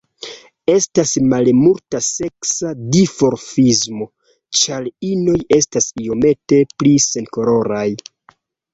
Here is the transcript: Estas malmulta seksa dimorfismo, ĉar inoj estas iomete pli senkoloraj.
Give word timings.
Estas 0.75 1.11
malmulta 1.33 2.01
seksa 2.05 2.73
dimorfismo, 2.97 4.09
ĉar 4.63 4.91
inoj 5.13 5.39
estas 5.61 5.93
iomete 6.09 6.65
pli 6.77 6.99
senkoloraj. 7.11 7.89